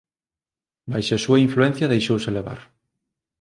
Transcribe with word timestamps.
Baixo 0.91 1.13
a 1.15 1.23
súa 1.25 1.41
influencia 1.47 1.91
deixouse 1.93 2.35
levar 2.37 2.59